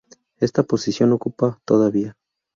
Esta 0.39 0.63
posición 0.63 1.11
ocupa 1.11 1.61
todavía. 1.63 2.17